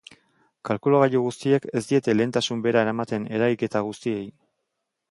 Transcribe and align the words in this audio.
Kalkulagailu 0.69 1.21
guztiek 1.25 1.67
ez 1.81 1.83
diete 1.91 2.17
lehentasun 2.17 2.65
bera 2.69 2.85
ematen 2.95 3.31
eragiketa 3.39 3.85
guztiei. 3.91 4.27